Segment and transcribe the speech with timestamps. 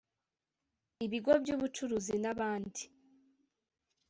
[1.05, 2.81] ibigo by’ubucuruzi n’abandi